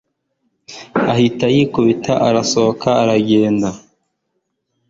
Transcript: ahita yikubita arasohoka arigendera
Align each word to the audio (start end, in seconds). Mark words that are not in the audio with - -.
ahita 1.11 1.45
yikubita 1.55 2.13
arasohoka 2.27 2.89
arigendera 3.01 3.69